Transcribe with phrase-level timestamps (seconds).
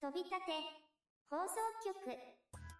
[0.00, 0.36] 飛び立て
[1.28, 2.16] 放送局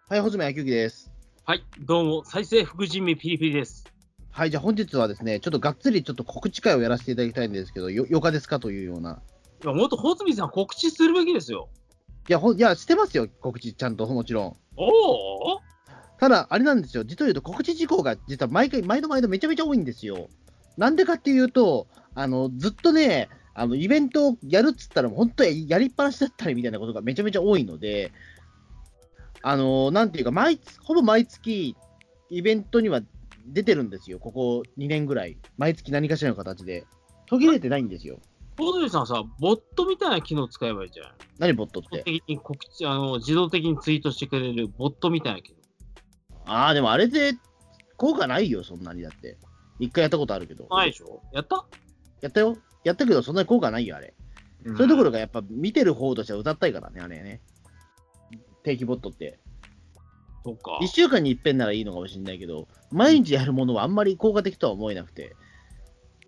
[0.07, 1.11] はい、穂積野球機です。
[1.43, 3.83] はい、どうも、再生福神味ピリピリです。
[4.31, 9.21] はい、じゃあ本日はですね、ちょっとがっつりちょっと告知会をやらせていただきたいんですけど、よ、よかですかというような。
[9.61, 11.67] いや、もっと穂積さん告知するべきですよ。
[12.29, 14.57] いや、ほん、いや、してますよ、告知ちゃんと、もちろん。
[14.77, 15.59] おお
[16.21, 20.29] ただ、あれなんですよ、実を言うと告知事項が実は毎回、毎度毎度めちゃめちゃ多いんですよ。
[20.77, 23.27] なんでかっていうと、あの、ずっとね、
[23.59, 28.13] あの、イベントをやるっつったら、本当はやりっぱなしだったりみたいなことがめちゃめちゃ多いので、
[29.41, 31.75] あの、なんていうか、毎月、ほぼ毎月、
[32.29, 33.01] イベントには
[33.47, 35.37] 出てるんですよ、ここ2年ぐらい。
[35.57, 36.85] 毎月何かしらの形で。
[37.25, 38.19] 途切れてないんですよ。
[38.57, 41.11] 穂積さんさ、ボットみたいな機能使えばいいじゃん。
[41.37, 42.03] 何ボットって？
[42.03, 45.57] 的に告知、あの、自動的にツイートしてくれるボットみたいな機能。
[46.53, 47.33] ああ、でもあれで
[47.97, 49.37] 効果ないよ、そんなにだって。
[49.79, 50.65] 一回やったことあるけど。
[50.71, 51.21] ないでしょ？
[51.33, 51.65] やった、
[52.21, 52.57] やったよ。
[52.83, 54.13] やったけど、そんなに効果ないよ、あれ。
[54.65, 57.41] うんそれどころか、やっぱ見てる方としては歌ったいからね、あれね。
[58.63, 59.39] 定期ボットって。
[60.43, 60.87] そうか1。
[60.87, 65.35] 週間に一遍ならいいのかもしれないけど、毎日やるものはあんまり効果的とは思えなくて。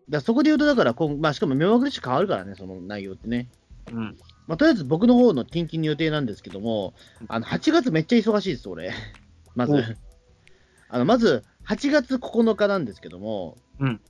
[0.09, 3.49] だそこで言うと、だから今、まあ、しかも目まぐるしく変わるからね、その内容ってね。
[3.91, 4.17] うん。
[4.47, 6.93] まあ、とりあえず僕の方の近々の予定なんですけども、
[7.27, 8.93] あの8月めっちゃ忙しいです、俺。
[9.55, 9.81] まずお。
[10.89, 14.01] あのまず、8月9日なんですけども、うん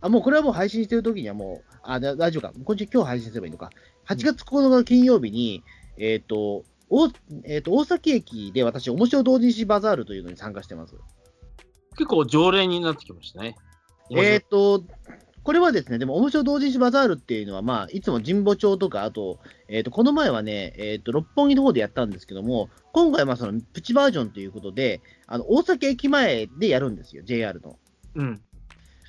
[0.00, 3.70] あもうこれはもう配信してる時にはもう、あだ大丈夫か、今週今日配信すればいいのか。
[4.08, 5.62] 8月9日の金曜日に、
[5.98, 7.08] えっ、と、お
[7.44, 10.94] えー、と大崎駅で私、面白同人誌バザールというのに参加してます。
[11.96, 13.56] 結構常連になってきましたね。
[14.10, 14.84] えっ、と、
[15.42, 27.78] これはですね、でも、面白同人誌バザールっていうのは、まあ、いつも神保町とか、あと、えっ、と、この前はね、えっ、と、六本木の方でやったんですけども、今回はまあそのプチバージョンということで、あの、大崎駅前でやるんですよ、JR の。
[28.16, 28.40] うん。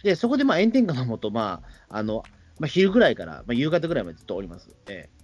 [0.07, 2.23] で、そこでまあ炎天下のもと、まあ、あの、
[2.59, 4.73] まあ、昼ぐらいから、まあ、夕方ぐらいまでずっとおります。
[4.87, 5.17] ええ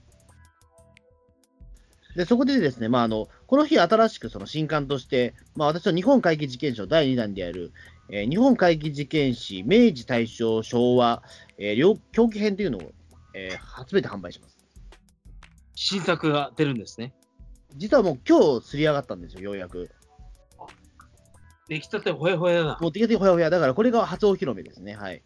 [2.17, 7.71] で、そこでですね、まあ、あの、この日新しくその新刊として、まあ、私の日本怪奇事件史の第2弾である、
[8.09, 11.23] えー日本怪奇事件史、明治、大正、昭和、
[11.57, 12.91] えー両狂気編というのを、
[13.33, 14.57] えー初めて販売します。
[15.75, 17.13] 新作が出るんですね。
[17.77, 19.89] 実はもう今日すり上がったんですよ、ようやく。
[21.67, 22.77] 出来たてほやほやだ。
[22.81, 23.49] 持ってきてほやほや。
[23.49, 24.95] だからこれが初お披露目ですね。
[24.95, 25.23] はい。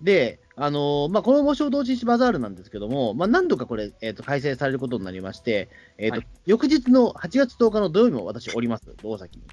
[0.00, 9.44] で、あのーまあ、この模試同人誌バザールなんですけども、まあ、何度かこれ、えっ、と、開催されることになりまして、えっ、と、はい翌日の8月10日の土曜日も私おります、大崎に。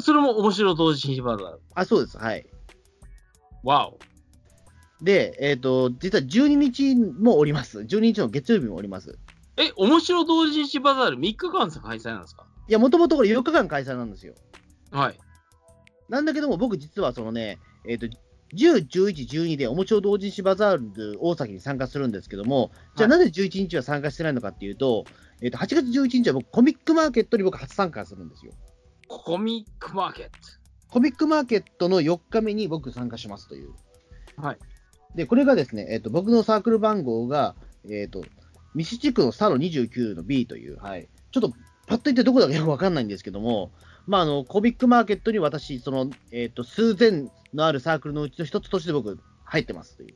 [0.00, 1.60] それも面白同時新バザール。
[1.74, 2.18] あ、そうです。
[2.18, 2.46] はい。
[3.62, 3.98] わお。
[5.02, 7.80] で、えっ、と、実は12日もおります。
[7.80, 9.18] 12日の月曜日もおります。
[9.56, 12.46] え、面白同時新バザール3日間開催なんですか？
[12.70, 14.34] いや、もともとこれ4日間開催なんですよ。
[14.92, 15.18] はい。
[16.08, 25.04] なんだけども、僕実はそのね、えっ、と、10、11、12で、おもちろ同人誌バザール大崎に参加するんですけども、じゃあはなぜ11日は参加してないのかっていうと、
[25.42, 28.52] えっ、と、8月11日は僕、コミックマーケットに僕初参加するんですよ。
[29.08, 30.38] コミックマーケット。
[30.90, 33.72] コミックマーケットの4日目に僕参加しますという。
[34.36, 34.58] はい。
[35.16, 37.56] で、これがですね、えっ、と、僕のサークル番号が、
[37.90, 38.22] えっ、と、
[38.76, 41.08] ミシ地区のスタの29の B という、はい。
[41.32, 41.52] ちょっと、
[41.90, 43.72] パッと言ってどこだかよくわかんないんですけども、
[44.06, 50.14] まあ、あの、コミックマーケットに私、その、えっ、と、数千のあるサークルのうちの一つとして僕、入ってますという。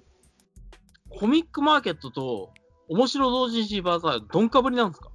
[1.08, 2.52] コミックマーケットと
[2.88, 5.10] 面白同人誌バザール、どんかぶりなんですか？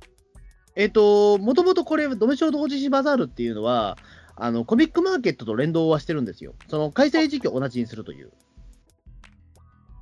[0.75, 3.97] えっ、と、もともとこれ、ドメショー同時誌バザールっていうのは、
[4.36, 6.56] あの、コミックマーケットと連動はしてるんですよ。
[6.68, 8.34] その、開催時期を同じにするという。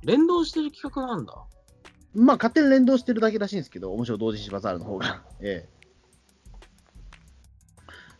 [0.02, 1.34] 連動してる企画なんだ。
[2.14, 5.22] まあ、勝手に連動してるだけらしいんですけど、面白い同時誌バザールの方が。
[5.40, 5.77] ええ。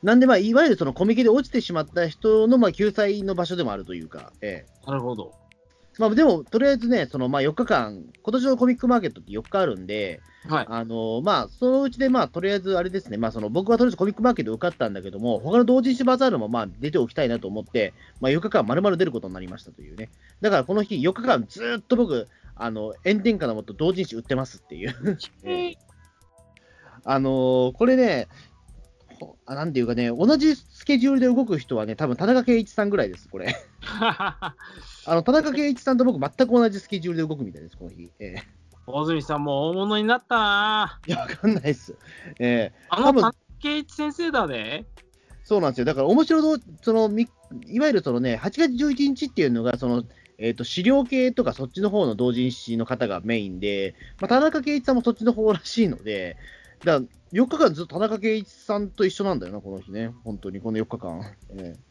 [0.03, 4.87] なんで、まあ、いわゆるそのコミケで落ちてしまった人の、まあ、救済の場所でもあるというか、ええ。
[4.87, 5.35] なるほど。
[5.99, 10.67] まあ、でも、とりあえずね、その、まあ、4日間、今年のコミックマーケットって4日あるんで、はい。
[10.69, 20.11] あのまあ、そのうちで、まあ、とりあえずあれですね、まあ、その僕はとりあえずコミックマーケット受かったんだけども、他の同人誌バザールもまあ出ておきたいなと思って、まあ、4日間丸々出ることになりましたというね。
[20.41, 24.95] だからこの日、4日間ずーっと僕、あの炎天下のもと同人誌売ってますっていう。
[25.45, 25.79] ええ
[27.05, 28.58] あのーこれね、ほ
[29.47, 33.57] あなんていうかね、同じスケジュールで動く人はね、多分田中圭一さんぐらいです、これ。
[33.91, 34.55] あ
[35.07, 38.11] の田中圭一さんと僕、全く同じスケジュールで動くみたいです、この日。
[38.19, 38.43] ええ
[38.91, 41.95] 大泉さんも大物になったないや、わかんないです。
[42.39, 44.87] ええあの田中圭一先生だね。
[45.45, 45.85] そうなんですよ。
[45.85, 47.29] だから、面白ど、その、み
[47.67, 50.05] いわゆるそのね、8月11日っていうのが、その、
[50.39, 56.37] えっ、と、資料系とかそっちの方の同人誌の方がメインで、まあ、田中圭一さんもそっちの方らしいので、
[56.85, 57.01] だから
[57.33, 60.13] 4日間ずっと田中圭一さんと一緒なんだよな、この日ね。
[60.25, 61.21] 本当に、この4日間。
[61.51, 61.89] ええ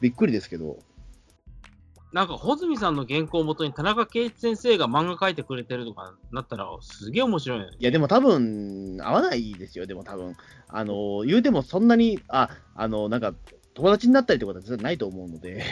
[0.00, 0.78] びっくりですけど。
[2.12, 7.76] なんか、穂積さんの原稿をもとに田中圭一先生が漫画描いてくれてるとかなったら、すげえ面白いよね。
[7.78, 10.34] いや、でも多分、合わないですよ、でも多分。
[10.68, 13.34] あの、言うてもそんなに、あ、あの、なんか、
[13.74, 15.62] 友達になったりってことは絶対ないと思うので。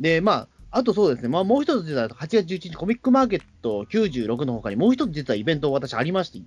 [0.00, 6.40] で、まあ、あとそうですね、まあ、もう一つ実は8月11日コミックマーケット96の他にもう一つ実はイベント私ありまして、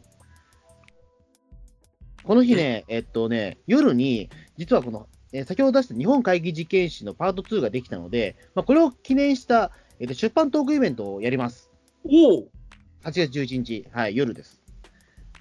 [2.23, 11.69] この日ね、えっとね、夜に、実はこの、えー先ほど出した日本会議実験室のパート2ができたので、まあ、これを記念した、えっと、出版トークイベントをやります。
[12.05, 12.47] おお。
[13.03, 14.61] 8月11日、はい、夜です。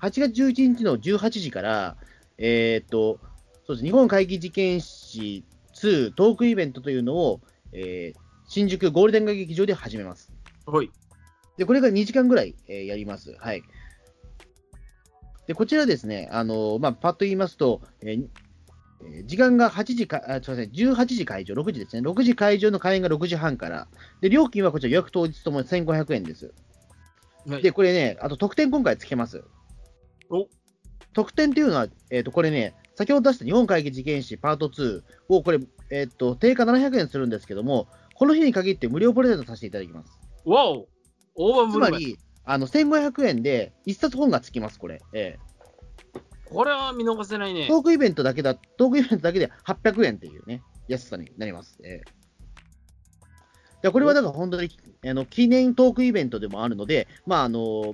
[0.00, 1.96] 8月11日の18時から、
[2.38, 3.20] えーっと、
[3.66, 5.44] そうです、日本会議事件史
[5.74, 7.40] 2トークイベントというのを、
[7.72, 8.21] えー
[8.52, 10.30] 新宿ゴールデン街劇場で始めます。
[10.66, 10.90] はい。
[11.56, 13.34] で、これが2時間ぐらい、えーやります。
[13.40, 13.62] はい。
[15.46, 18.26] で、こちらですね、あのーまあ、パッと言いますと、えー
[19.04, 22.06] えー時間が8時か、あ、すみません、18時会場、6時ですね。
[22.06, 23.88] 6時会場の開演が6時半から。
[24.20, 26.52] で、料金はこちら予約当日とも1500円です。
[27.48, 29.42] はいで、これね、あと特典今回つけます。
[30.28, 30.46] お
[31.14, 35.58] 特典っていうのは、えっ、と、これね、先ほど出した日本会議事件史パート2を、これ、
[35.90, 37.88] えっ、と、定価700円するんですけども、
[38.22, 40.16] この日に限って無料プレゼントさせていただきます。
[40.44, 40.86] わお
[41.34, 41.72] 大盤。
[41.72, 45.02] つまり、あの、1500円で1冊本がつきます、これ。
[45.12, 45.40] え
[46.44, 47.78] これは見逃せないねえト。
[47.78, 51.80] ークイベントだけだ、トークイベントだけで800円っていうね、安さになります。
[51.82, 52.22] ええ
[53.82, 54.70] でこれはだから本当に
[55.04, 57.92] あの記念トークイベントでもあるので、まああの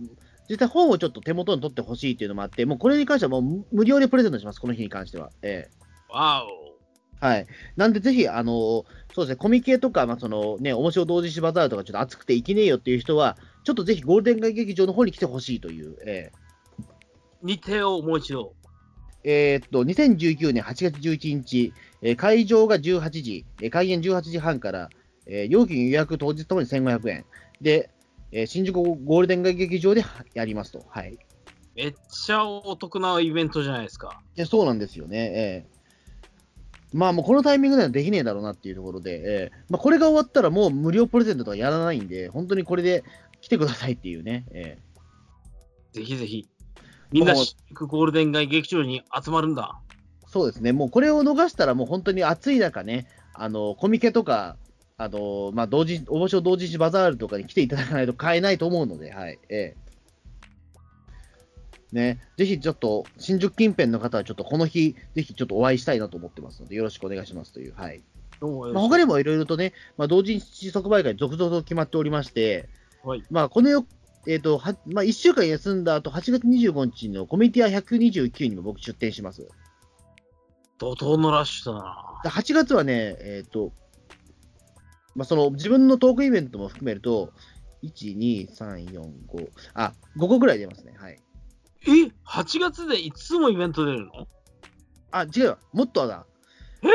[0.51, 5.31] 実際本をちょっと手元に取ってほしいっていうのもあって、もうこれに関してはもう無無料でプレゼントします、この日に関しては。
[5.41, 6.78] ええわお
[7.20, 7.47] はい。
[7.76, 16.31] なんで、ぜひ、あのそうですね、コミケとか、まあ、そのね、面白同時誌バザールとか、ちょっと暑くて行けねえよっていう人は、ちょっとぜひゴールデン街劇場の方に来てほしいという、え
[17.43, 18.55] 日程をもう一度。
[19.25, 21.73] ええーっと、2019年8月11日、
[22.03, 24.91] えー会場が18時、えー開演18時半から、
[25.26, 27.25] えー料金予約当日ともに1500円。
[27.61, 27.91] で、
[28.31, 30.05] えー新宿ゴールデン街劇場で
[30.35, 30.85] やりますと。
[30.88, 31.19] はい。
[31.75, 34.20] めっちゃお得なイベントじゃないですか。
[34.37, 35.19] いや、そうなんですよね。
[35.19, 35.78] ええ
[36.93, 43.05] まあもうこのタイミングではできねえだろうなっていうところで、ええまあ、これが終わったらもう無料プレゼントとかやらないんで、本当にこれで
[43.40, 44.44] 来てくださいっていうね。
[44.52, 44.88] ええ
[45.93, 46.49] ぜひぜひ。
[47.11, 49.81] みんな新宿ゴールデン街劇場に集まるんだ。
[50.26, 50.73] そうですね。
[50.73, 54.56] もうこれを逃したらもう本当に暑い中ね、あの、コミケとか、
[54.99, 59.38] あの、まあ、同時、応募書同時誌バザールとかに来ていただかないと買えないと思うので、はい。
[59.49, 59.88] ええ
[61.93, 68.02] ね、ぜひちょっと、新宿近辺の方はちょっとこの日、ぜひちょっとお会いしたいなと思ってますので、よろしくお願いしますという、はい。
[68.73, 72.69] まあ、他にもいろいろとね、まあ、同時誌即売会続々と決まっておりまして、
[73.02, 73.25] はい。
[73.31, 73.87] まあ、このよ、
[74.26, 79.49] えっ、と、は、まあ、1週間休んだ後、8月25日のコミティア129にも僕出店します。
[80.79, 82.20] 怒涛のラッシュだな。
[82.23, 83.73] で8月はね、えっ、と、
[85.14, 87.32] まあ、その自分のトークイベントも含めると、
[87.82, 90.94] 1、2、3、4、5、あ、5個ぐらい出ますね。
[90.96, 91.19] はい。
[91.87, 91.91] え
[92.27, 94.27] ?8 月で5つもイベント出るの？
[95.11, 96.27] あ、違うわもっとだ。
[96.83, 96.89] え？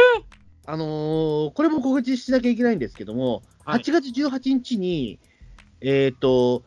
[0.66, 5.20] あのーこれも告知しなきゃいけないんですけども、はい8月18日に、
[5.82, 6.64] えっ、と、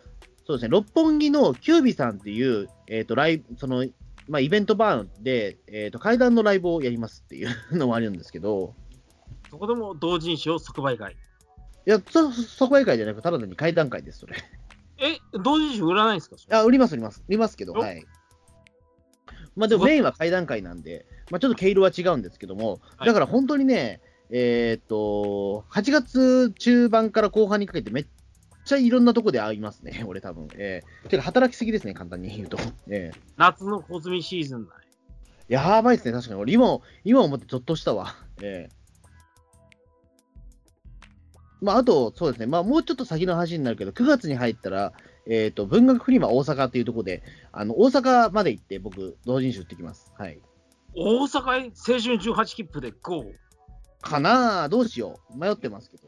[0.47, 3.87] そうですね、六本木のキュービさんっていう、えっ、と、ライブ、その、
[4.29, 8.75] まあ、イベントバーで、えっ、と、階段のライブをやりますっていう のもあるんですけど、
[9.51, 11.13] そこでも同人誌を即売会。
[11.13, 11.17] い
[11.91, 14.37] や、そ、即売会じゃなく、ただ単に階段会です、それ。
[14.99, 16.37] え、同人誌売らないんですか？
[16.59, 17.23] あ、売ります、売ります。
[17.29, 18.05] 売りますけど、おはい。
[19.57, 24.01] まあでもメインは階段階なんで、まあちょっと毛色は違うんですけども、はいだから本当にね、
[24.31, 28.07] えーっと、8月中盤から後半にかけてめっ
[28.65, 30.49] ちゃいろんなとこで会いますね、 俺多分。
[30.55, 32.59] えー、てか働きすぎですね、簡単に 言うと。
[32.89, 34.85] えー、夏の小積みシーズンだね。
[35.49, 36.41] やばいですね、確かに。
[36.41, 38.15] 俺今、今思ってゾッとしたわ。
[38.43, 38.76] えー
[41.61, 44.93] まあ、あと、そうですね、まあ、もうちょっと先の話になるけど、9月に入ったら、
[45.29, 47.23] えっ、と、文学フリマ大阪っていうところで、
[47.53, 50.13] あの、大阪まで行って、僕、同人誌売ってきます。
[50.17, 50.41] はい。
[50.95, 53.33] 大阪へ青春18切符で GO!
[54.01, 55.39] かなあどうしよう。
[55.39, 56.07] 迷ってますけど。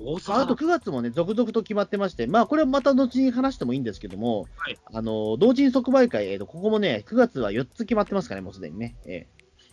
[0.00, 8.96] 大阪ああと9月もね、続々と決まってまして、まあ、これはまた後に話してもいいんですけども、はいあの、同人即売会、えーと、ここもね、9月は4つ決まってますからね、もうすでにね。
[9.04, 9.26] え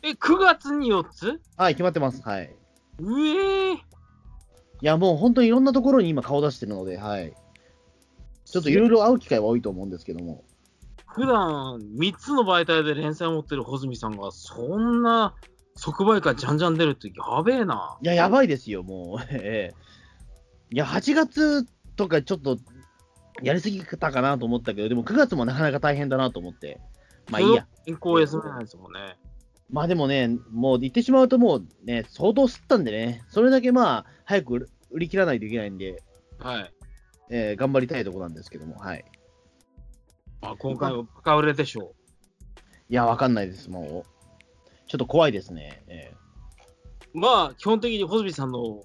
[0.06, 1.28] え、9月に4つ？
[1.28, 2.22] ーはい、決まってます。
[2.22, 2.56] はい。
[3.00, 3.80] うえーい
[4.82, 7.34] や、もう本当にいろんなところに今顔出してるので、はい。
[8.46, 10.44] ちょっといろいろ会う機会は多いと思うんですけども。
[11.08, 15.34] 普段3つの媒体で連載を持ってる穂積さんが、そんな
[15.76, 17.98] 即売会じゃんじゃん出るってやべえな。
[18.02, 19.24] いや、やばいですよ、もう。
[19.32, 19.76] ええ
[20.72, 22.58] いや、8月とかちょっと
[23.42, 26.80] やりすぎたかなと思ったけど、でも9月もなかなか大変だなと思って。
[27.32, 27.66] まあいいや。
[27.86, 29.18] 健康休めないですもんね。
[29.70, 36.04] まあでもね、もう言ってしまうともうね、相当吸ったんでね、それだけまあ、早く売り切らないといけないんで、
[36.40, 36.72] はい。
[37.32, 39.04] えー頑張りたいところなんですけども、はい。
[40.42, 41.94] まあ、今回はバカ売れでしょ
[42.90, 44.16] いや、わかんないです、もう。
[44.88, 45.84] ちょっと怖いですね。
[45.88, 46.14] え
[47.16, 47.20] う。
[47.20, 48.84] まあ、基本的に穂積さんの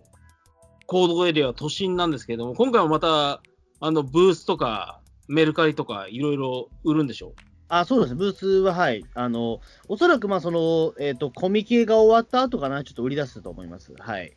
[0.86, 3.42] 行動エリアは都心なんですけれども、今回もまた、
[3.80, 7.34] あの、ブースとか、メルカリとか、いろいろ売るんでしょ
[7.70, 9.06] あ、そうですね、ブースは、はい。
[9.14, 13.94] あの、おそらく、まあ、その、えっ、と、コミケが終わった後かな、ちょっと売り出すと思います。
[13.96, 14.36] はい。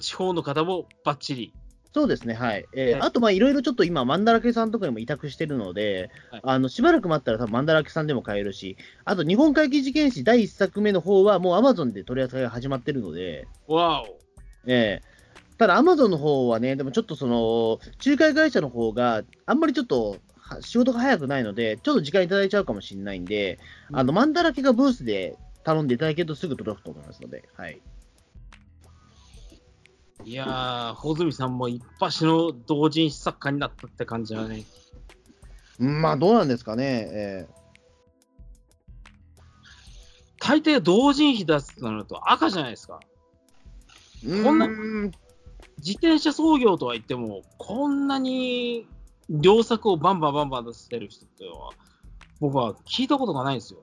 [0.00, 1.54] 地方の方もバッチリ。
[1.92, 2.66] そうですね、はい。
[2.72, 14.18] えーはいあと、まあ、いろいろちょっと今、マンダラケさんとかにも委託してるので、はいあの、しばらく待ったら多分マンダラケさんでも買えるし、あと、日本会議事件史第1作目の方は、もう Amazon で取り扱いが始まってるので、わお。
[14.66, 15.10] ええ
[15.58, 20.16] ただ、アマゾンの方はね、でもちょっとその、仲介会社の方があんまりちょっとは
[20.60, 23.58] 仕事が早くないので、ちょっと時間いただいちゃうかもしれないんで、
[23.90, 27.80] うんあの、マンダラケがブースで頼んでいただけるとすぐ届くと思いますので、はい。
[30.24, 34.64] いやー、穂積さんも一発の同人誌作家になったって感じだね。
[35.78, 37.48] うんまあ、どうなんですかね、え
[40.38, 43.00] 大抵同人誌出すとなると赤じゃないですか。
[44.26, 44.68] えこんな
[45.78, 48.86] 自転車操業とは言っても、こんなに
[49.30, 51.70] 良作をバンバンバンバン出してる人っては、
[52.40, 53.80] 僕は聞いたことがないんですよ。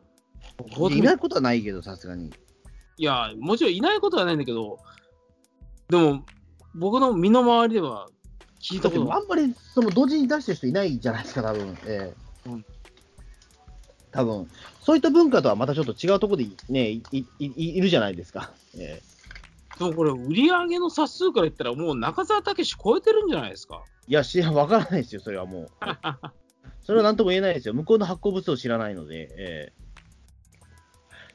[0.90, 2.34] いないことはないけど、さすがに。
[2.98, 4.80] いや、もちろんいないことはないんだけど、
[5.90, 6.26] でも、
[6.76, 8.10] 僕の身の回りでは
[8.62, 12.14] 聞いたことがあんまりその同時に出してる人いないじゃないですか、多分え
[12.46, 12.66] えうん
[14.12, 14.50] 多分
[14.82, 18.52] そういった文化とはまたちょっと違うところで、ね、いいいいるじゃないですか。
[18.76, 19.17] ええ
[19.80, 23.84] でもこれ、売り上げの冊数から言ったら、もう中澤武史超えてるんじゃないですか？
[24.08, 25.68] いや、知らわからないですよ、それはもう。
[26.82, 27.74] それはなんとも言えないですよ。
[27.74, 29.30] 向こうの発行物を知らないので。
[29.38, 29.88] ええ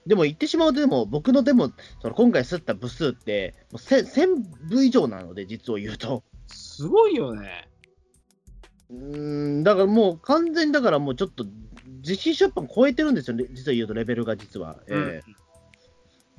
[0.04, 1.70] でも言ってしまうと、でも僕のでも、
[2.00, 6.24] その今回吸った部数って、もう1000 1000部以上なので、実を言うと。
[6.48, 7.68] すごいよね。
[8.90, 11.46] うーん、だからもう完全にだからもうちょっと、
[12.00, 14.82] 実費出版超えてるんですよ、ね、実は言うと、レベルが実は。
[14.88, 15.41] ええだか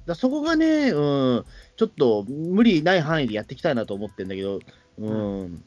[0.07, 1.45] らそこがね、うん、
[1.75, 4.60] ちょっと無理ない範囲でやっていきたいなと思ってるんだけど、
[4.98, 5.63] うん。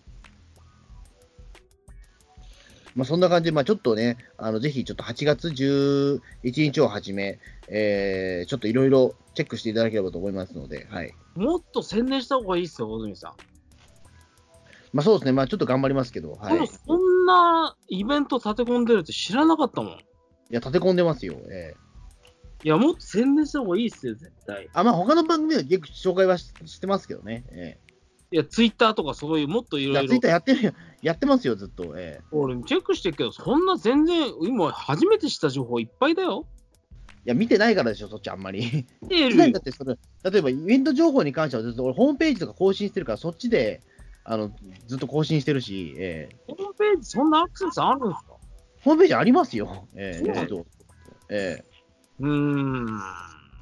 [2.94, 7.38] まあ、そんな感じで、まあ、ちょっとね、あのぜひちょっと8月11日をはじめ、
[7.68, 11.12] えーちょっといろいろチェックしていただければと思いますので、はい。
[11.34, 13.32] もっと宣伝した方がいいですよ、大泉さん。
[14.94, 16.66] まあ、そうですね、まあ、ちょっと頑張りますけど、はい。
[16.66, 19.92] そんなイベント立て込んでるって知らなかったもん。
[19.92, 19.96] い
[20.50, 21.34] や、立て込んでますよ。
[21.50, 21.85] ええ
[22.66, 24.68] いや、もっと宣伝した方がいいっすよ、絶対。
[24.72, 27.44] あ、まあ、他の番組では結構紹介はししてますけどね。
[27.52, 27.78] え
[28.32, 31.96] いや、ツイッターとかそういうもっといえいや、ろいろツイッターやってるよ、やってますよ、ずっと。
[31.96, 36.44] ええ俺チェックしてるけど、そんな全然、今初めて知った情報いっぱいだよ。
[37.24, 38.84] いや、見てないからでしょ、そっちあんまり。
[39.00, 39.96] 見てるよだってそれ、
[40.28, 43.80] 例えばイベント情報に関してはずっと俺、ホームページとか更新してるから、そっちで
[44.24, 44.50] あの
[44.88, 48.32] ずっと更新してるし、ええホームページそんなアクセスあるんですか？
[48.82, 49.86] ホームページありますよ。
[49.94, 50.66] ええそうなのえっと
[51.28, 51.75] ええ
[52.20, 52.86] うーん。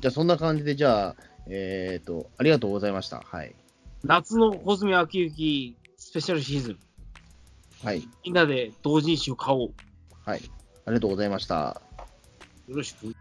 [0.01, 1.17] じゃあ、そんな感じで、じゃあ、
[1.49, 3.21] えっと、ありがとうございました。
[3.21, 3.55] はい。
[4.03, 6.79] 夏の穂積秋雪スペシャルシーズン。
[7.83, 8.09] はい。
[8.25, 9.71] みんなで同人誌を買おう。
[10.25, 10.43] はい。
[10.87, 11.81] ありがとうございました。
[12.69, 13.15] よろしく。